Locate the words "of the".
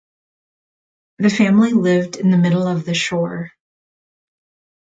2.67-2.95